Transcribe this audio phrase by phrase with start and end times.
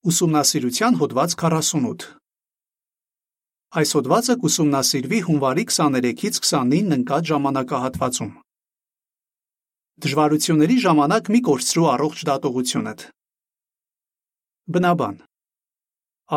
[0.00, 2.04] Ուսումնասիրության հոդված 48
[3.80, 8.30] Այս հոդվածը կուսումնասիրվի հունվարի 23-ից 29 ընկած ժամանակահատվածում։
[10.00, 13.04] Դժվարությունների ժամանակ մի կորցրու առողջ դատողությունդ։
[14.72, 15.18] Բնաբան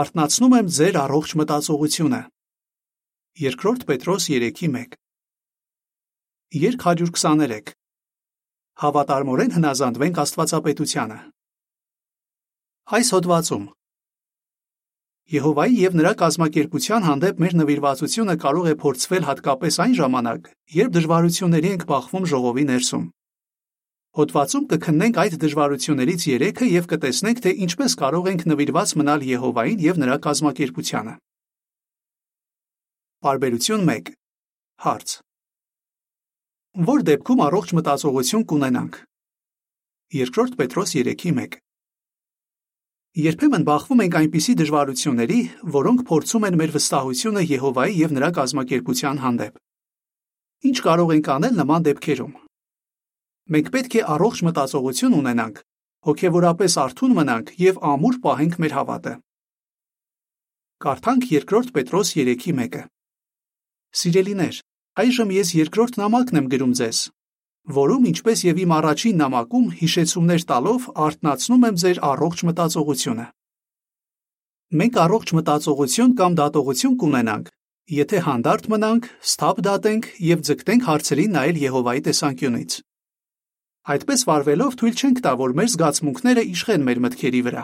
[0.04, 2.21] Արտնացնում եմ ձեր առողջ մտածողությունը։
[3.48, 4.98] Երկրորդ Պետրոս 3:1
[6.68, 7.77] Երկ 123
[8.84, 11.20] Հավատարմորեն հնազանդվենք Աստվածապետությանը։
[12.84, 13.68] Այս հոդվածում.
[15.31, 21.72] Եհովայի եւ նրա կազմակերպության հանդեպ մեր նվիրվածությունը կարող է փորձվել հատկապես այն ժամանակ, երբ դժվարությունների
[21.73, 23.05] ենք բախվում ժողովի ներսում։
[24.20, 30.03] Հոդվածում կքննենք այդ դժվարություններից 3-ը եւ կտեսնենք, թե ինչպես կարող ենք նվիրված մնալ Եհովային եւ
[30.03, 31.17] նրա կազմակերպությանը։
[33.23, 34.16] Բարբերություն 1
[34.84, 35.17] Հարց.
[36.91, 39.03] Որ դեպքում առողջ մտածողություն կունենանք։
[40.20, 41.63] Երկրորդ Պետրոս 3:1
[43.13, 45.35] Երբեմն բախվում ենք այնպիսի դժվարությունների,
[45.70, 49.59] որոնք փորձում են մեր վստահությունը Եհովայի եւ նրա կազմակերպության հանդեպ։
[50.69, 52.34] Ինչ կարող ենք անել նման դեպքերում։
[53.53, 55.61] Մենք պետք է առողջ մտածողություն ունենանք,
[56.09, 59.14] հոգեվորապես արթուն մնանք եւ ամուր պահենք մեր հավատը։
[60.81, 62.81] Կարդանք երկրորդ Պետրոս 3:1-ը։
[63.94, 64.56] Սիրելիներ,
[65.06, 66.97] այժմ ես երկրորդ նամակն եմ գրում ձեզ,
[67.64, 73.28] որում ինչպես եւ իմ առաջին նամակում հիշեցումներ տալով արտնացնում եմ ձեր առողջ մտածողությունը։
[74.73, 77.52] Մենք առողջ մտածողություն կամ դատողություն կունենանք,
[77.94, 82.78] եթե հանդարտ մնանք, սթափ դատենք եւ ձգտենք հարցերին նայել Եհովայի տեսանկյունից։
[83.94, 87.64] Այդպես վարվելով թույլ չենք տա, որ մեր զգացմունքները իշխեն մեր մտքերի վրա։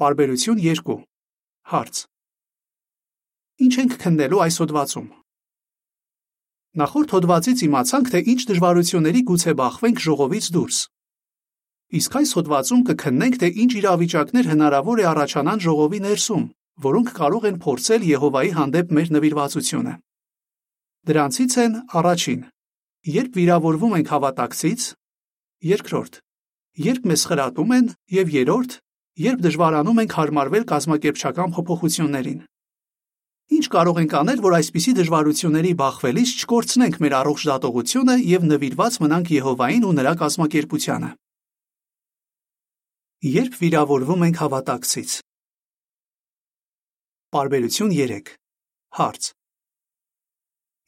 [0.00, 0.98] Բարբերություն 2
[1.66, 2.02] Հարց.
[3.66, 5.06] Ինչ ենք քննելու այս հոդվածում։
[6.76, 10.78] Նախորդ հոդվածից իմացանք, թե ինչ դժվարությունների գուցե բախվենք ժողովից դուրս։
[11.96, 16.44] Իսկ այս հոդվածում կքննենք, թե ինչ իրավիճակներ հնարավոր է առաջանան ժողովի ներսում,
[16.86, 19.94] որոնք կարող են փորձել Եհովայի հանդեպ մեր նվիրվածությունը։
[21.06, 22.40] Դրանցից են առաջին.
[23.06, 24.80] երբ վիրավորվում ենք հավատակցից,
[25.72, 26.14] երկրորդ.
[26.76, 27.86] երբ մեզ խրատում են
[28.20, 28.72] եւ երրորդ.
[29.16, 32.40] երբ դժվարանում ենք հարմարվել կազմակերպչական փոփոխություններին։
[33.46, 39.30] Ինչ կարող ենք անել, որ այսպիսի դժվարությունների բախվելիս չկորցնենք մեր առողջ դատողությունը եւ նվիրված մնանք
[39.36, 41.10] Եհովային ու նրա կազմակերպությանը։
[43.36, 45.14] Երբ վիրավորվում ենք հավատակցից։
[47.36, 48.34] Բարբերություն 3
[48.96, 49.30] Հարց.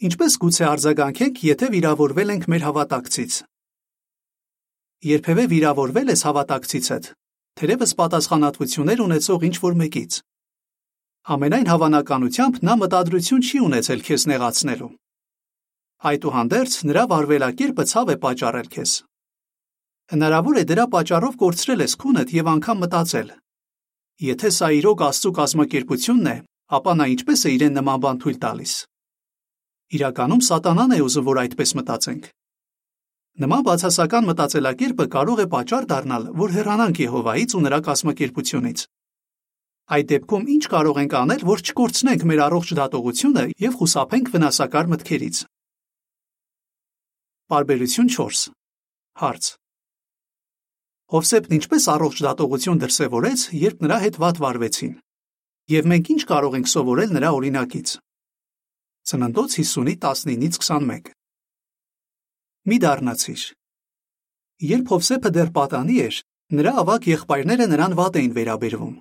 [0.09, 3.39] Ինչպես գուցե արձագանքենք, եթե վիրավորվել ենք մեր հավատակցից։
[5.09, 7.09] Երբևէ վիրավորվել ես հավատակցիցդ,
[7.59, 10.19] թերևս պատասխանատվություններ ունեցող ինչ-որ մեկից։
[11.29, 14.87] Ամենայն հավանականությամբ նա մտադրություն չի ունեցել քեզ նեղացնելու։
[16.09, 18.93] Այդուհանդերձ նրա վարվելակերպը ցավ է պատճառել քեզ։
[20.15, 23.29] Հնարավոր է դրա պատճառով կորցրել ես քունդ եւ անգամ մտածել.
[24.25, 26.37] Եթե սա իրոք Աստծո կազմակերպությունն է,
[26.81, 28.73] ապա նա ինչպես է իրեն նման բան թույլ տալիս։
[29.99, 32.25] Իրականում սատանան է ուզում, որ այդպես մտածենք։
[33.45, 38.89] Նման բացասական մտածելակերպը կարող է պատճառ դառնալ, որ հեռանանք Եհովայից ու նրա կազմակերպությունից։
[39.89, 45.39] Այդ դեպքում ինչ կարող ենք անել, որ չկորցնենք մեր առողջ դատողությունը եւ խուսափենք վնասակար մտքերից։
[47.49, 48.43] Բարբերություն 4
[49.23, 49.49] Հարց.
[51.09, 54.93] Հովսեփն ինչպես առողջ դատողություն դրսևորեց, երբ նրա հետ վատ վարվեցին։
[55.73, 57.97] Եվ մենք ինչ կարող ենք սովորել նրա օրինակից։
[59.09, 61.13] Ծննդոց 50-ի 19-ից 21
[62.69, 63.43] Մի դառնացիր։
[64.69, 66.17] Երբ Հովսեփը դեռ պատանի էր,
[66.61, 68.97] նրա ավակ եղբայրները նրան վատ էին վերաբերվում։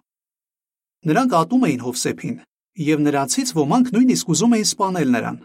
[1.05, 2.37] Նրանք ատում էին Հովսեփին,
[2.87, 5.37] եւ նրանցից ոմանք նույնիսկ ուզում էին սպանել նրան։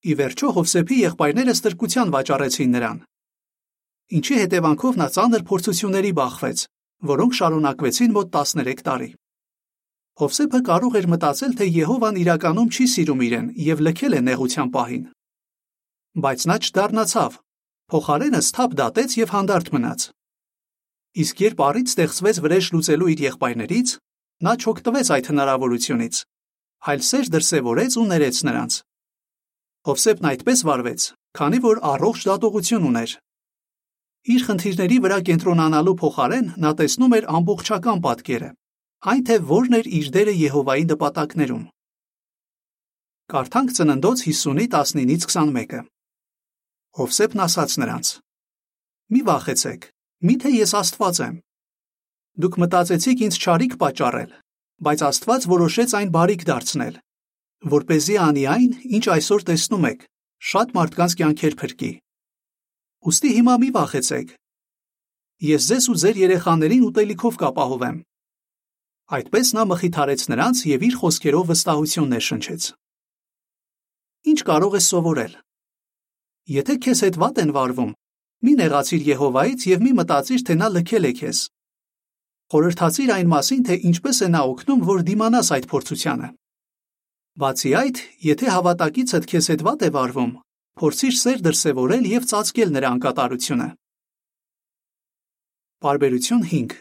[0.00, 2.98] Ի վերջո Հովսեփի եղբայրները ստրկության վաճառեցին նրան։
[4.10, 6.58] Ինչի հետևանքով նա ծանր փորձությունների բախվեց,
[7.10, 9.10] որոնք շարունակվեցին մոտ 13 տարի։
[10.20, 15.04] Հովսեփը կարող էր մտածել, թե Եհովան իրականում չի սիրում իրեն եւ լքել է նեղության պահին։
[16.20, 17.38] Բայց նա չդառնացավ։
[17.90, 20.00] Փոխարենը սթափ դատեց եւ հանդարտ մնաց։
[21.22, 23.88] Իսկ երբ առիթ ստեղծվեց վրեժ լուծելու իր եղբայրներից,
[24.40, 26.18] Նա չօգտվեց այդ հնարավորությունից,
[26.90, 28.76] այլ սեր դրսևորեց ու ներեց նրանց։
[29.88, 31.02] Հովսեփն այդպես վարվեց,
[31.36, 33.12] քանի որ առողջ դատողություն ուներ։
[34.32, 38.50] Իր խնդիրների վրա կենտրոնանալու փոխարեն նա տեսնում էր ամբողջական պատկերը,
[39.12, 41.62] այն թե որն էր իր դերը Եհովայի նպատակներում։
[43.30, 45.84] Կարդանք ծննդոց 50-ի 19-ից 21-ը։
[47.00, 48.08] Հովսեփն ասաց նրանց.
[49.12, 49.86] Մի վախեցեք,
[50.26, 51.36] միթե ես Աստված եմ,
[52.38, 54.30] Դուք մտածեցիք ինձ ճարիք պատճառել,
[54.86, 56.94] բայց Աստված որոշեց այն բարիք դարձնել,
[57.74, 60.04] որ เป զի անի այն, ինչ այսօր տեսնում եք,
[60.50, 61.90] շատ մարդկանց կյանքեր փրկի։
[63.10, 64.28] Ոստի հիմա մի վախեցեք։
[65.40, 67.96] ես ձեզ ու ձեր երեխաներին ուտելիքով կապահովեմ։
[69.10, 72.66] Այդպես նա մխիթարեց նրանց եւ իր խոսքերով վստահություն ներշնչեց։
[74.30, 75.32] Ինչ կարող ես սովորել։
[76.60, 77.92] Եթե քեզ հետ վատ են վարվում,
[78.44, 81.38] մի նեղացիր Եհովայից եւ մի մտածիր, թե նա լքել է քեզ։
[82.50, 86.30] Խորհրդացիր այն մասին, թե ինչպես է նա օգնում, որ դիմանաս այդ փորձությանը։
[87.40, 90.32] Բացի այդ, եթե հավատակիցդ քեզ հետ վատ է վարվում,
[90.80, 93.68] փորձիր սեր դրսևորել եւ ծածկել նրա անկատարությունը։
[95.80, 96.74] Բարբերություն 5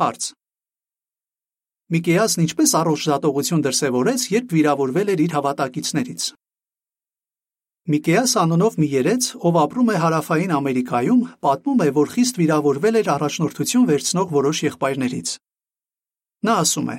[0.00, 0.30] Հարց.
[1.94, 6.22] Միկեասն ինչպես առողջ դատողություն դրսևորեց, երբ վիրավորվել էր իր հավատակիցներից։
[7.84, 13.10] Միկեաս անունով մի երեց, ով ապրում է հարավային Ամերիկայում, պատմում է, որ խիստ վիրավորվել էր
[13.14, 15.32] առաջնորդություն վերցնող որոշ եղբայրներից։
[16.48, 16.96] Նա ասում է.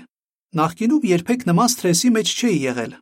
[0.61, 2.93] Նախկինում երբեք նման սթրեսի մեջ չէի եղել։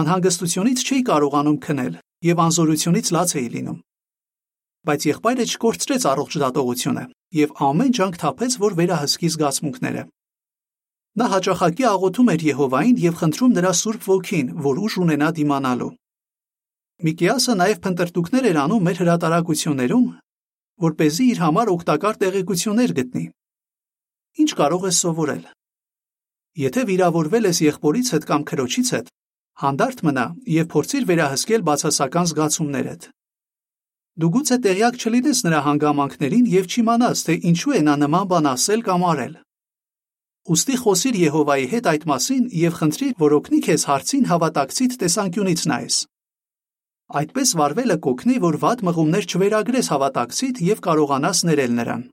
[0.00, 1.94] Անհանգստությունից չէի կարողանում քնել
[2.32, 3.78] եւ անզորությունից լաց էի լինում։
[4.88, 7.04] Բայց եղբայրը չկորցրեց առողջ դատողությունը
[7.36, 10.02] եւ ամեն ջանք թափեց, որ վերահսկի զգացմունքները։
[11.20, 15.96] Նա հաճախակի աղոթում էր Եհովային եւ խնդրում նրա Սուրբ Ոգին, որ ուժ ունենա դիմանալու։
[17.02, 20.04] Միկիասը նաև փնտրտուքներ էր անում մեր հրատարակություններում,
[20.82, 23.24] որ เป զի իր համար օգտակար տեղեկություններ գտնի։
[24.42, 25.42] Ինչ կարող ես սովորել։
[26.62, 29.10] Եթե վիրավորվել ես եղբորից հետ կամ քրոջից հետ,
[29.62, 30.26] հանդարտ մնա
[30.62, 33.10] եւ փորձիր վերահսկել բացասական զգացումներդ։
[34.22, 38.86] Դու գուցե տեղյակ չլինես նրա հանգամանքներին եւ չիմանաս, թե ինչու է նա նման բան ասել
[38.86, 39.34] կամ արել։
[40.52, 45.96] Ոստի խոսիր Եհովայի հետ այդ մասին եւ խնդրիր, որ օգնի քեզ հարցին հավատակցիտ տեսանկյունից նայես։
[47.10, 52.04] Այդպես վարվելը կօգնի, որ վատ մղումներ չվերագրես հավատակցիդ եւ կարողանաս ներել նրան։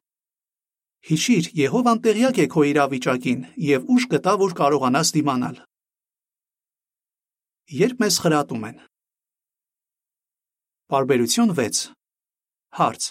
[1.09, 5.61] Հիշիր, Եհովան տեղյակ է քո իրավիճակին եւ ուժ կտա, որ կարողանաս դիմանալ։
[7.79, 8.81] Երբ մեզ խրատում են։
[10.89, 11.81] Բարբերություն 6։
[12.79, 13.07] Հարց.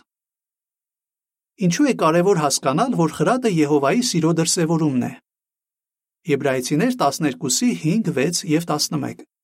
[1.68, 5.12] Ինչու է կարևոր հասկանալ, որ խրատը Եհովայի սիրո դրսևորումն է։
[6.28, 9.37] Եբրայեցիներ 12-ի 5, 6 եւ 11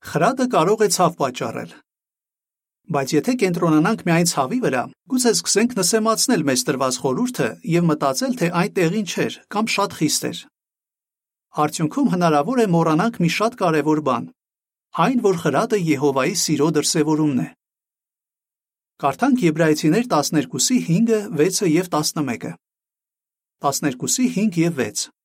[0.00, 1.72] Խրատը կարող է ցավ պատճառել։
[2.94, 8.48] Բայց եթե կենտրոնանանք միայն ցավի վրա, գուցե սկսենք նսեմացնել մեզ տրված խորհուրդը եւ մտածել, թե
[8.60, 10.40] այն տեղին չէր կամ շատ խիստ էր։
[11.64, 14.24] Արդյունքում հնարավոր է մոռանանք մի շատ կարևոր բան.
[15.04, 17.48] այն, որ խրատը Եհովայի սիրո դրսևորումն է։
[19.04, 22.52] Կարդանք Եբրայեցիներ 12-ի 5-ը, 6-ը եւ 11-ը։
[23.62, 25.19] 12-ի 5 եւ 6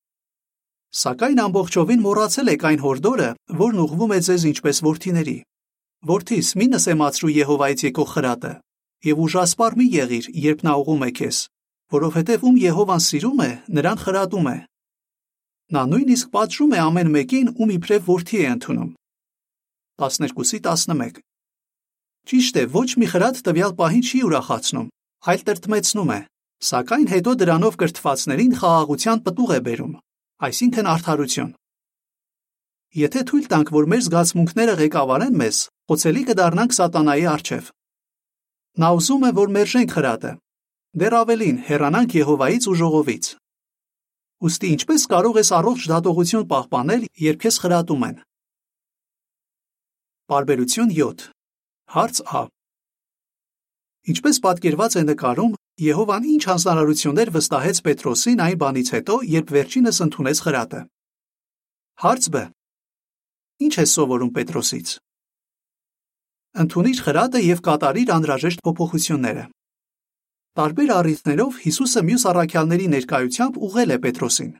[0.96, 3.24] Սակայն ամբողջովին մոռացել եք այն հորդորը,
[3.60, 5.34] որն ուղղվում է ձեզ ինչպես որդիների։
[6.08, 8.52] Որդիս, մի նսեմացրու Եհովայից եկող խրատը,
[9.04, 11.40] եւ ուժասպառ մի եղիր, երբ նա ուղում է քեզ,
[11.96, 14.56] որովհետեւ ում Եհովան սիրում է, նրան խրատում է։
[15.76, 18.90] Նա նույնիսկ պատժում է ամեն մեկին, ում իբրև որդի է ընդունում։
[20.00, 21.20] 12-ի 11
[22.26, 24.88] Ճիշտ է, ոչ մի խրատ տվյալ պահին չի ուրախացնում,
[25.28, 26.20] այլ տրտմեցնում է,
[26.72, 29.94] սակայն հետո դրանով կրթվածներին խաղաղության պտուղ է բերում
[30.36, 31.52] այսինքն արդարություն։
[32.96, 37.70] Եթե թույլ տանք, որ մեր զգացմունքները ղեկավարեն մեզ, խոցելի կդառնանք սատանայի առջև։
[38.76, 40.32] Նա ուզում է, որ մերժենք խրատը։
[41.00, 43.30] Դեռ ավելին, հեռանանք Եհովայից ու ժողովից։
[44.46, 48.16] Ոստի ինչպես կարող ես առողջ դատողություն պահպանել, երբ քեզ խրատում են։
[50.32, 51.26] Բարբերություն 7։
[51.96, 52.42] Հարց Ա։
[54.12, 60.38] Ինչպես պատկերված է նկարում, Եհովան ինչ հանձնարարություններ վստահեց Պետրոսին այն բանից հետո, երբ վերջինս ընդունեց
[60.44, 60.78] խրատը։
[62.00, 62.40] Հարց Բ.
[63.66, 64.92] Ինչ է սովորում Պետրոսից։
[66.64, 69.44] Ընդունիր խրատը եւ կատարիր անհրաժեշտ փոփոխությունները։
[70.56, 74.50] Տարբեր առիթներով Հիսուսը մյուս առաքյալների ներկայությամբ ուղղել է Պետրոսին։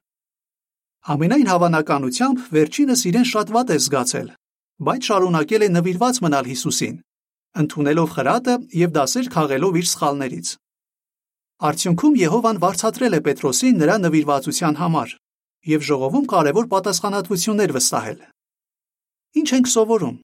[1.17, 4.29] Ամենայն հավանականությամբ վերջինս իրեն շատ վատ է զգացել,
[4.85, 6.97] բայց շարունակել է նվիրված մնալ Հիսուսին,
[7.65, 10.49] ընդունելով խրատը եւ դասեր քաղելով իր սխալներից։
[11.57, 15.13] Արդյունքում Եհովան վարձատրել է Պետրոսին նրա նվիրվածության համար
[15.67, 18.19] եւ ժողովում կարևոր պատասխանատվություններ վստահել։
[19.41, 20.17] Ինչ ենք սովորում։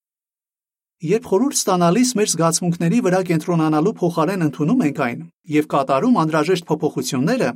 [1.09, 5.23] Երբ խորհուրդ ստանալիս մեր զգացմունքների վրա կենտրոնանալու փոխարեն ընդունում ենք այն
[5.57, 7.49] եւ կատարում անհրաժեշտ փոփոխությունները,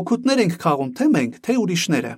[0.00, 2.12] օգուտներ ենք քաղում թե մենք, թե ուրիշները։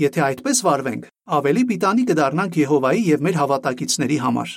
[0.00, 1.04] Եթե այդպես վարվենք,
[1.40, 4.56] ավելի պիտանի կդառնանք Եհովայի եւ մեր հավատակիցների համար։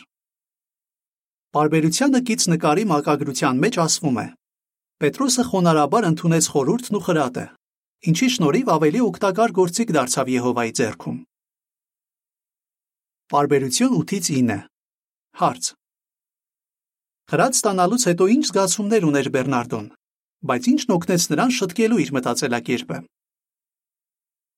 [1.53, 4.27] Բարբերությանը կից նկարի մակագրության մեջ ասվում է.
[5.03, 7.41] Պետրոսը խոնարհաբար ընդունեց խորհուրդն ու խրատը,
[8.07, 11.17] ինչի շնորհիվ ավելի օգտակար գործիք դարձավ Եհովայի ձեռքում։
[13.33, 14.57] Բարբերություն 8-ից 9
[15.41, 15.67] Հարց
[17.33, 19.86] Խրատ ստանալուց հետո ինչ զգացումներ ուներ Բեռնարդոն,
[20.48, 23.03] բայց ինչն օգնեց նրան շտկելու իր մտածելակերպը։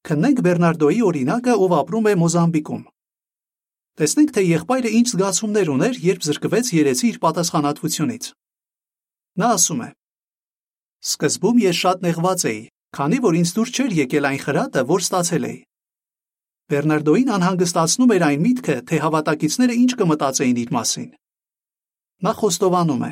[0.06, 2.88] Քննենք Բեռնարդոյի օրինակը, ով ապրում է Մոզամբիկում։
[3.98, 8.34] Տեսնենք, թե եղբայրը ինչ զգացումներ ուներ, երբ զրկվեց երեցի իր պատասխանատվությունից։
[9.42, 9.94] Նա ասում է.
[11.06, 12.62] Սկզբում ես շատ նեղված էի,
[12.98, 15.60] քանի որ ինձ դուր չէր եկել այն խրատը, որ ստացել էի։
[16.66, 21.10] Բեռնարդոին անհանգստացնում էր այն միտքը, թե հավատակիցները ինչ կմտածեին իր մասին։
[22.26, 23.12] Նա խոստովանում է.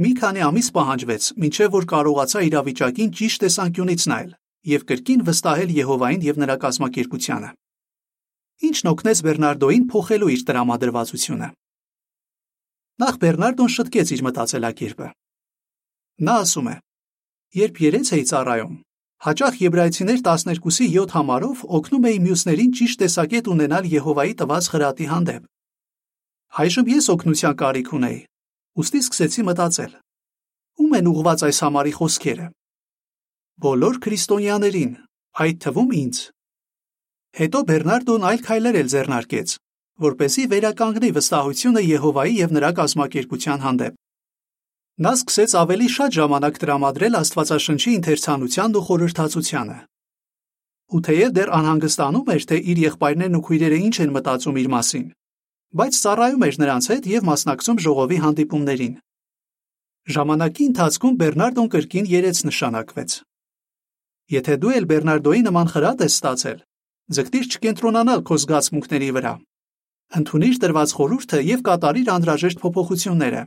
[0.00, 4.30] Մի քանի ամիս պահանջվեց, մինչև որ կարողացա իրավիճակին ճիշտ տեսանկյունից նայել
[4.70, 7.50] եւ կրկին վստահել Եհովային եւ նրա կազմակերպությանը։
[8.70, 11.48] Ինչն օգնեց Բեռնարդոին փոխելու իր տրամադրվածությունը։
[13.00, 15.08] Նախ Բեռնարդոն շտկեց իր մտածելակերպը։
[16.28, 16.74] Նա ասում է.
[17.50, 18.74] Երբ երեց էի ծառայում,
[19.26, 25.48] հաճախ Եբրայեցիներ 12-ի 7 համարով օգնում էի մյուսներին ճիշտ տեսակետ ունենալ Եհովայի տված խրատի հանդեպ։
[26.62, 28.20] Այժմ ես օգնության կարիք ունեի,
[28.78, 29.92] ուստի սկսեցի մտածել.
[30.80, 32.46] ում են ուղված այս համարի խոսքերը։
[33.66, 34.92] Բոլոր քրիստոնյաներին,
[35.42, 36.16] այդ թվում ինձ։
[37.40, 39.48] Հետո Բեռնարդոն այլ քայլեր էլ ձեռնարկեց,
[40.06, 43.99] որպեսի վերականգնի վստահությունը Եհովայի եւ նրա կազմակերպության հանդեպ։
[45.00, 49.76] Նա սկսեց ավելի շատ ժամանակ տրամադրել Աստվածաշնչի ընթերցանությանն ու խորհրդածությանը։
[50.90, 55.06] Ու թեև դեռ անհանգստանում էր, թե իր եղբայրներն ու քույրերը ինչ են մտածում իր մասին,
[55.80, 58.94] բայց ծառայում էր նրանց հետ եւ մասնակցում ժողովի հանդիպումներին։
[60.10, 63.10] Ժամանակի ընթացքում Բեռնարդոն կրկին երեց նշանակվեց։
[64.34, 66.58] Եթե դու էլ Բեռնարդոյի նման խրատ ես ստացել,
[67.14, 69.32] ձգտիր չկենտրոնանալ քո զգացմունքների վրա։
[70.20, 73.42] Ընթունիր տրված խորհուրդը եւ կատարիր անհրաժեշտ փոփոխությունները։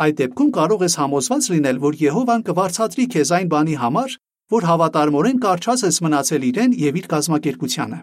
[0.00, 4.14] Այդ դեպքում կարող ես համոզված լինել, որ Եհովան կվարցատրի քեզ այն բանի համար,
[4.52, 7.98] որ հավատարմորեն կարճած ես մնացել իրեն եւ իր կազմակերպությանը։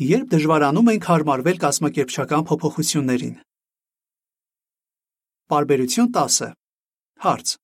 [0.00, 3.34] Երբ դժվարանում ենք հարմարվել կազմակերպչական փոփոխություններին։
[5.50, 6.52] Բարբերություն 10։
[7.24, 7.56] Հարց.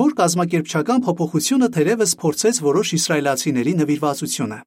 [0.00, 4.58] Որ կազմակերպչական փոփոխությունը թերևս փորձեց որոշ իսրայելացիների նվիրվածությունը։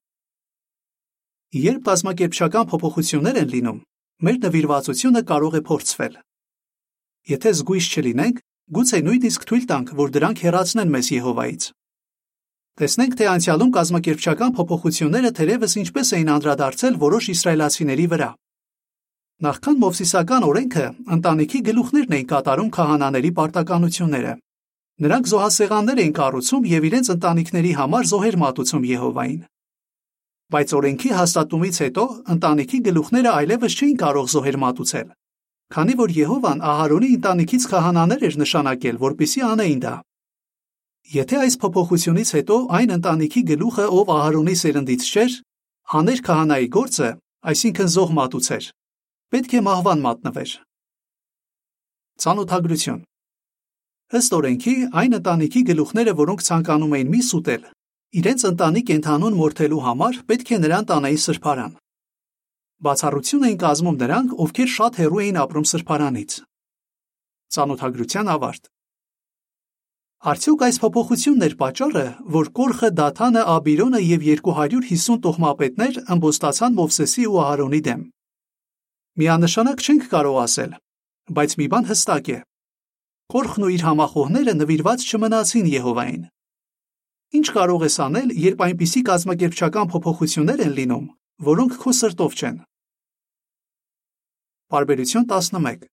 [1.64, 3.80] Երբ կազմակերպչական փոփոխություններ են լինում,
[4.24, 6.14] մեր նվիրվածությունը կարող է փորձվել։
[7.34, 8.42] Եթե զգույշ չլինենք,
[8.78, 11.64] գուցե նույնիսկ թույլ տանք, որ դրանք հեռացնեն մեզ Եհովայից։
[12.74, 18.30] Տեսնենք, թե անցյալում կազմակերպչական փոփոխությունները թերևս ինչպես էին անդրադարձել որոշ իսրայելացիների վրա։
[19.44, 20.86] Նախքան Մովսիսական օրենքը
[21.18, 24.34] ընտանիքի գլուխներն էին կատարում քահանաների պարտականությունները։
[25.04, 29.42] Նրանք զոհասեղաններ էին կառուցում եւ իրենց ընտանիքների համար զոհեր մատուցում Եհովային
[30.52, 35.08] բայց օրենքի հաստատումից հետո ընտանիքի գլուխները այլևս չէին կարող զոհեր մատուցել,
[35.74, 39.94] քանի որ Եհովան Ահարոնի ընտանիքից քահանաներ էր նշանակել, որպիսի անեին դա։
[41.14, 45.34] Եթե այս փոփոխությունից հետո այն ընտանիքի գլուխը, ով Ահարոնի սերնդից չէր,
[46.00, 47.10] աներ քահանայի գործը,
[47.54, 48.68] այսինքն զոհ մատուցեր,
[49.34, 50.52] պետք է մահվան մատնվեր։
[52.24, 53.02] Ցանոթագրություն
[54.14, 57.64] Ըստ օրենքի այն ընտանիքի գլուխները, որոնք ցանկանում էին միս ուտել,
[58.14, 61.72] Իրենց ընտանի կենթանուն մորթելու համար պետք է նրան տանեին սրբարան։
[62.86, 66.36] Բացառություն էին կազմում նրանք, ովքեր շատ հեռու էին ապրում սրբարանից։
[67.56, 68.70] Ծանոթագրության ավարտ։
[70.34, 72.06] Արդյոք այս փոփոխությունն էր պատճառը,
[72.38, 78.06] որ Կորխը, Դաթանը, Աբիրոնը եւ 250 տոհմապետներ ըմբոստացան Մովսեսի ու Ահարոնի դեմ։
[79.24, 80.78] Միանշանակ չենք կարող ասել,
[81.34, 82.40] բայց մի բան հստակ է։
[83.34, 86.24] Կորխն ու իր համախոհները նվիրված չմնացին Եհովային։
[87.34, 91.06] Ինչ կարող ես անել, երբ այնպիսի կազմակերպչական փոփոխություններ են լինում,
[91.48, 92.60] որոնք քո սրտով չեն։
[94.74, 95.88] Բարբերություն 11։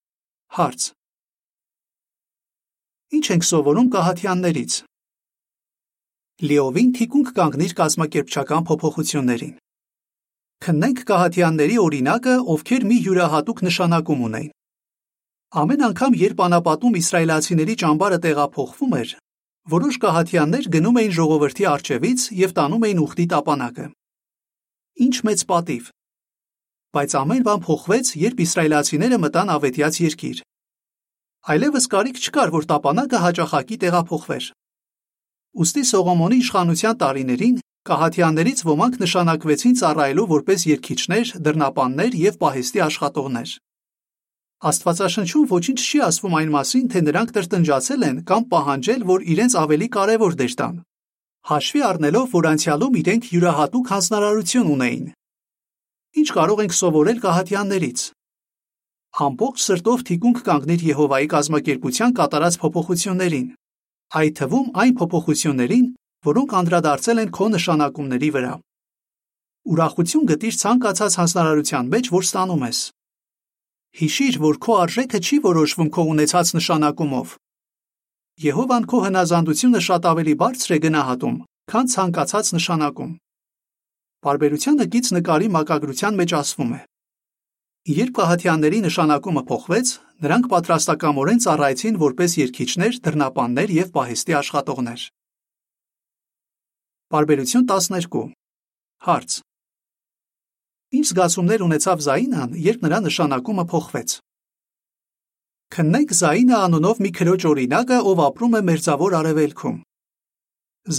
[0.58, 0.84] Հարց.
[3.16, 4.76] Ինչ ենք սովորում կահաթյաններից։
[6.50, 9.56] Լիովին թիկունք կանգնիր կազմակերպչական փոփոխություններին։
[10.60, 14.48] Քննենք կահաթյանների օրինակը, ովքեր մի յուրահատուկ նշանակում ունեն։
[15.60, 19.14] Ամեն անգամ, երբ անապատում իսրայելացիների ճամբարը տեղափոխվում էր,
[19.68, 23.86] Որոշ կահաթյաններ գնում էին ժողովրդի արջևից եւ տանում էին ուխտի տապանակը։
[25.04, 25.90] Ինչ մեծ պատիվ։
[26.96, 30.38] Բայց ամեն բան փոխվեց, երբ իսրայելացիները մտան ավետյաց երկիր։
[31.50, 34.44] Այլևս կարիք չկար, որ տապանակը հաճախակի տեղափոխվեր։
[35.60, 37.56] Ոստի Սողոմոնի իշխանության տարիներին
[37.90, 43.54] կահաթյաններից ոմանք նշանակվեցին ծառայելու որպես երկիչներ, դռնապաններ եւ պահեստի աշխատողներ։
[44.60, 49.88] Աստվածաշնչում ոչինչ չի ասվում այն մասին, թե նրանք տրտնջացել են կամ պահանջել, որ իրենց ավելի
[49.94, 50.74] կարևոր դեր տան։
[51.48, 55.06] Հաշվի առնելով, որ անցյալում իրենք յուրահատուկ հանձնարարություն ունեին։
[56.20, 58.04] Ինչ կարող ենք սովորել կահատյաններից։
[59.30, 63.48] Ամբողջ սրտով թիկունք կանգնիր Եհովայի կազմակերպության կատարած փոփոխություններին,
[64.20, 65.86] այդ թվում այն փոփոխություններին,
[66.28, 68.54] որոնք անդրադարձել են քո նշանակումների վրա։
[69.72, 72.80] Ուրախություն գտիր ցանկացած հանձնարարության մեջ, որ ստանում ես։
[73.98, 77.32] Հիշիր, որ քո արժեքը չի որոշվում քո ունեցած նշանակումով։
[78.40, 81.34] Եհովան քո հնազանդությունը շատ ավելի բարձր է գնահատում,
[81.72, 83.10] քան ցանկացած նշանակում։
[84.20, 86.80] Բարբերությանը գից նկարի մակագրության մեջ ասվում է.
[87.90, 89.92] Երբ Կահաթյանների նշանակումը փոխվեց,
[90.22, 95.06] նրանք պատրաստակամորեն ծառայեցին որպես երկիչներ, դռնապաններ եւ պահեստի աշխատողներ։
[97.10, 98.26] Բարբերություն 12
[99.00, 99.40] Հարց.
[100.90, 104.16] Ինչ զգացումներ ունեցավ Զայինան, երբ նրա նշանակումը փոխվեց։
[105.70, 109.76] Քննենք Զայինա անունով մի քրոջ օրինակը, ով ապրում է Մերձավոր Արևելքում։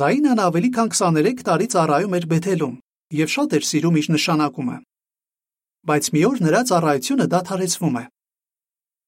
[0.01, 2.79] Զայինան ավելի քան 23 տարի ծառայում էր Բեթելում
[3.21, 4.77] եւ շատ էր սիրում իր նշանակումը
[5.89, 8.03] բայց մի օր նրա ծառայությունը դադարեցվում է։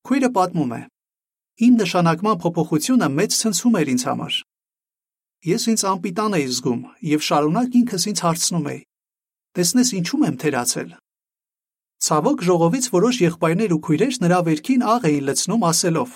[0.09, 0.79] Քույրը պատմում է.
[1.65, 4.39] Իմ նշանակման փոփոխությունը մեծ ցնցում էր ինձ համար։
[5.53, 6.81] Ես ինձ անպիտան էի զգում
[7.13, 8.81] եւ շարունակ ինքս ինձ հարցնում էի.
[9.53, 10.89] Տեսնես ինչու՞մ եմ թերացել։
[12.03, 16.15] Ցավոք ժողովից որոշ եղբայրներ ու քույրեր նրա վերքին աղ էին լցնում ասելով.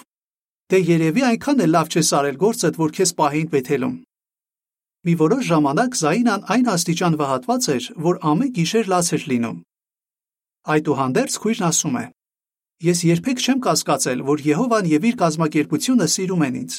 [0.67, 3.95] Դե երևի այնքան էլ լավ չես արել գործդ, որ քեզ պահեին Բեթելում։
[5.07, 9.57] Մի որոշ ժամանակ Զայինան այն աստիճան վհատված էր, որ ամեն գիշեր լաց էր լինում
[10.67, 12.05] Այդուհանդերձ քույրն ասում է.
[12.83, 16.73] Ես երբեք չեմ կասկածել, որ Եհովան եւ իր կազմակերպությունը սիրում են ինձ։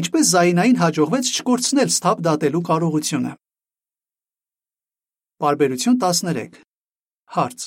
[0.00, 3.32] Ինչպես Զայինային հաջողվեց չկորցնել սթափ դատելու կարողությունը։
[5.42, 6.58] Բարբերություն 13
[7.34, 7.62] Հարց.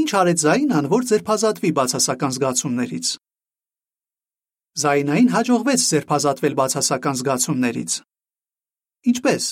[0.00, 3.10] Ինչ արեց Զայինան, որ ձերբազատվի բացասական զգացումներից։
[4.80, 7.98] Զայինային հաջողվեց ձերբազատվել բացասական զգացումներից։
[9.12, 9.50] Ինչպես։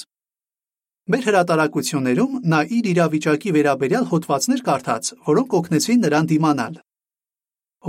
[1.13, 6.75] Մեր հրատարակություններում նա իր իրավիճակի վերաբերյալ հոդվածներ կարդաց, որոնք օգնեցին նրան դիմանալ։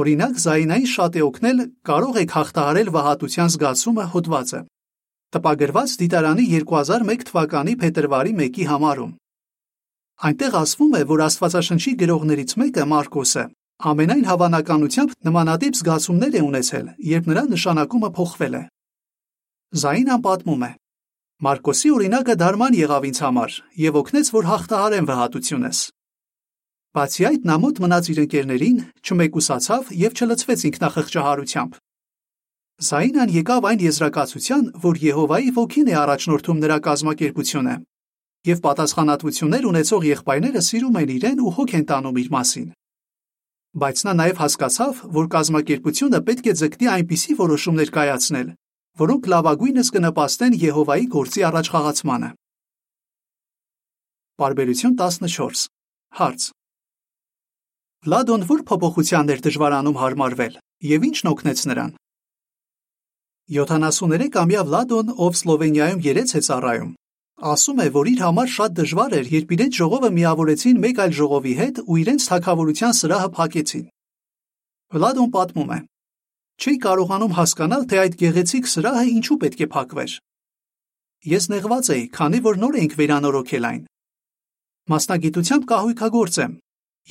[0.03, 4.59] Օրինակ, Զայինային շատ է օգնել կարող եք հաղթահարել վհատության զգացումը հոդվածը։
[5.35, 9.09] Տպագրված Դիտարանի 2001 թվականի փետրվարի 1-ի համարում։
[10.29, 13.43] Այնտեղ ասվում է, որ Աստվածաշնչի գրողներից մեկը Մարկոսը
[13.91, 18.63] ամենայն հավանականությամբ նմանատիպ զգացումներ է ունեցել, երբ նրա նշանակումը փոխվել է։
[19.75, 20.71] Զայինան պատմում է.
[21.45, 25.79] Մարկոսի օրինակը դարման եղավ ինձ համար եւ օգնեց, որ հաղթահարեմ վհատությունս։
[26.95, 31.81] Բացի այդ, նա մոտ մնաց իր ընկերներին, չմեկուսացավ եւ չլցվեց ինքնախղճահարությամբ։
[32.75, 37.75] Զայինան եկավ այն եզրակացության, որ Եհովայի ոգին է առաջնորդում նրա կազմակերպությունը,
[38.51, 42.67] եւ պատասխանատվություններ ունեցող եղբայրները սիրում են իրեն ու հոգ են տանում իր մասին։
[43.79, 48.47] Բայց նա նաև հասկացավ, որ կազմակերպությունը պետք է ձգտի այնպիսի որոշումներ կայացնել,
[48.99, 52.29] որոնք լավագույնս կնպաստեն Եհովայի գործի առաջխաղացմանը։
[54.35, 55.67] Բարբերություն 14
[56.19, 56.41] Հարց.
[58.05, 60.57] Վլադոն որ փոփոխությաններ դժվարանում հարմարվել
[60.95, 61.95] եւ ինչն օգնեց նրան։
[63.45, 66.93] 73-ամյա Վլադոն, ով Սլովենիայում երեց է ծառայում,
[67.45, 71.53] ասում է, որ իր համար շատ դժվար էր, երբ իրենց ժողովը միավորեցին մեկ այլ ժողովի
[71.59, 73.85] հետ ու իրենց թակավորության սրահը փակեցին։
[74.95, 75.79] Վլադոն պատմում է.
[76.55, 80.11] Չի կարողանում հասկանալ, թե այդ գեղեցիկ սրահը ինչու պետք է փակվեր։
[81.35, 83.81] Ես նեղված էի, քանի որ նոր էինք վերանորոգել այն։
[84.89, 86.53] Մասնագիտությամբ կահույքագործ եմ,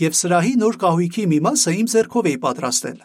[0.03, 2.99] եւ սրահի նոր կահույքի մի մասը իմ ձեռքով էի պատրաստել։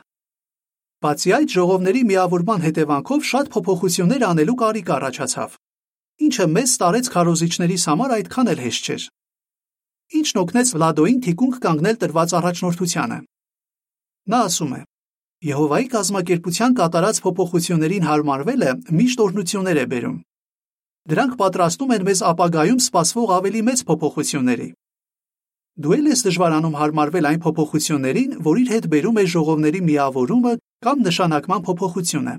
[1.00, 5.54] Բացի այդ, ժողովների միավորման հետևանքով շատ փոփոխություններ անելու կարիք առաջացավ,
[6.28, 9.06] ինչը մեծ տարեց քարոզիչներիս համար այդքան էլ հեշտ չէր։
[10.20, 13.20] Ինչն օգնեց Վլադոին թիկունք կանգնել տրված առաջնորդությանը։
[14.30, 14.82] Նա ասում է.
[15.40, 20.18] Եհովայի կազմակերպության կատարած փոփոխություններին հարմարվելը միշտ օրհնություններ է բերում։
[21.10, 24.68] Դրանք պատրաստում են մեզ ապագայում սպասվող ավելի մեծ փոփոխությունների։
[25.80, 30.54] Դու ել ես դժվարանում հարմարվել այն փոփոխություններին, որ իր հետ բերում է ժողովների միավորումը
[30.86, 32.34] կամ նշանակման փոփոխությունը։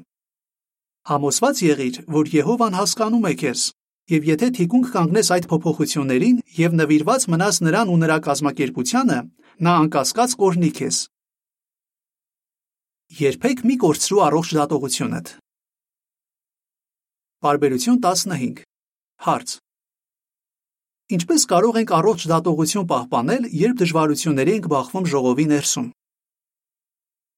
[1.11, 3.65] Համոզված եղիր, որ Եհովան հասկանում է քեզ,
[4.15, 9.19] եւ եթե թիկունք կանգնես այդ փոփոխություններին եւ նվիրված մնաս նրան ու նրա կազմակերպությանը,
[9.61, 10.99] նա անկասկած կօրհնի քեզ։
[13.21, 15.33] Երբեք մի կորցրու առողջ դատողությունդ։
[17.45, 18.65] Բարբերություն 15։
[19.27, 19.57] Հարց.
[21.11, 25.89] Ինչպես կարող ենք առողջ դատողություն պահպանել, երբ դժվարությունների ենք բախվում ժողովի ներսում։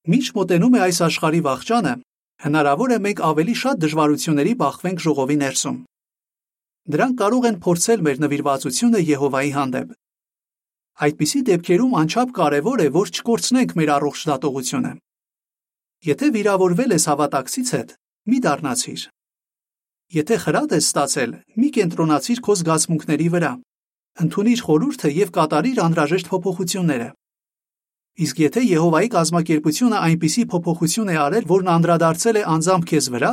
[0.03, 1.91] Միշտ մոտենում է այս աշխարհի վաղճանը,
[2.43, 5.77] հնարավոր է մենք ավելի շատ դժվարությունների բախվենք ժողովի ներսում։
[6.93, 9.93] Դրանք կարող են փորձել մեր նվիրվածությունը Եհովայի հանդեպ։
[11.07, 14.93] Այդպիսի դեպքերում անչափ կարևոր է, որ չկորցնենք մեր առողջ դատողությունը։
[16.11, 19.03] Եթե վիրավորվել ես հավատակցից հետ, մի դառնացիր։
[20.19, 21.31] Եթե խրատ ես ստացել,
[21.63, 23.53] մի կենտրոնացիր քո զգացմունքների վրա։
[24.27, 27.09] Ընթունիր խորհուրդը եւ կատարիր անհրաժեշտ փոփոխությունները։
[28.21, 33.31] Իսկ եթե Եհովայի կազմակերպությունը այնպիսի փոփոխություն է արել, որն անդրադարձել է անձամբ քեզ վրա,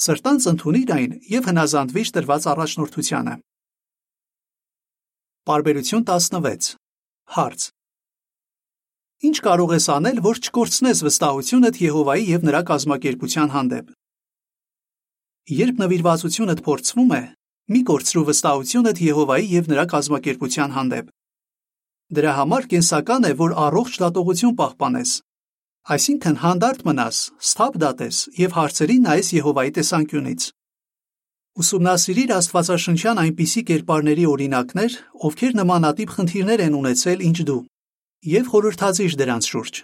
[0.00, 3.34] սրտանց ընդունիր այն եւ հնազանդվիր տրված առաջնորդությանը։
[5.48, 6.70] Բարբերություն 16
[7.36, 7.68] Հարց.
[9.28, 13.92] Ինչ կարող ես անել, որ չկորցնես վստահությունդ Եհովայի եւ նրա կազմակերպության հանդեպ։
[15.58, 17.22] Երբ նվիրվածությունդ փորձվում է,
[17.74, 21.17] մի կորցրու վստահությունդ Եհովայի եւ նրա կազմակերպության հանդեպ։
[22.08, 25.10] Դրա համար կենսական է, որ առողջ դատողություն պահպանես։
[25.92, 27.18] Այսինքն հանդարտ մնաս,
[27.48, 30.46] սթափ դատես եւ հարցերին նայես Եհովայի տեսանկյունից։
[31.58, 34.96] Ուսումնասիրիր Աստվածաշնչյան այնպիսի կերպարների օրինակներ,
[35.28, 37.60] ովքեր նմանատիպ խնդիրներ են ունեցել ինչ դու,
[38.32, 39.82] եւ խորհրդածիր դրանց շուրջ։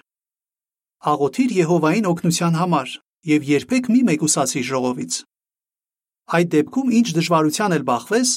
[1.12, 2.96] Աղոթիր Եհովային օգնության համար
[3.34, 5.12] եւ երբեք մի մեկուսացիր ժողովից։
[6.24, 8.30] Այդ դեպքում ինչ դժվարության էլ բախվես,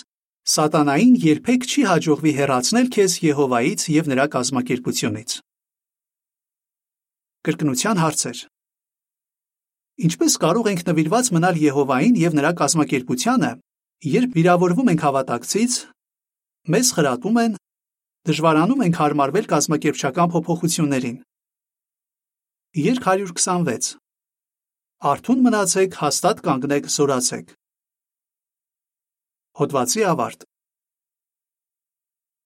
[0.47, 5.33] Սատանային երբեք չի հաջողվի հեռացնել քեզ Եհովայից եւ նրա կազմակերպությունից։
[7.47, 8.43] Կրկնության հարցեր։
[10.07, 13.51] Ինչպես կարող ենք նվիրված մնալ Եհովային եւ նրա կազմակերպությանը,
[14.07, 15.77] երբ վիրավորվում ենք հավատակցից,
[16.71, 17.61] մեզ խրատում են,
[18.31, 21.21] դժվարանում ենք հարմարվել կազմակերպչական փոփոխություններին։
[22.87, 23.95] Երկ 126
[25.11, 27.57] Արթուն մնացեք, հաստատ կանգնեք, զորացեք։
[29.57, 30.43] Հոդվացի ավարտ